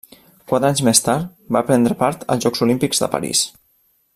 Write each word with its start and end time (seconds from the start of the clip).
Quatre 0.51 0.69
anys 0.71 0.81
més 0.87 1.01
tard 1.07 1.27
va 1.57 1.63
prendre 1.67 1.99
part 2.01 2.25
als 2.37 2.47
Jocs 2.47 2.65
Olímpics 2.67 3.03
de 3.05 3.11
París. 3.17 3.45